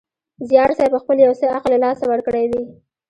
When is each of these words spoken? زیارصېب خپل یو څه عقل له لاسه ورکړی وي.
زیارصېب 0.49 0.93
خپل 1.03 1.17
یو 1.25 1.33
څه 1.39 1.45
عقل 1.57 1.71
له 1.73 1.79
لاسه 1.85 2.05
ورکړی 2.07 2.45
وي. 2.51 2.63